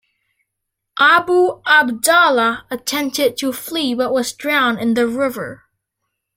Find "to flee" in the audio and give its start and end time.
3.37-3.93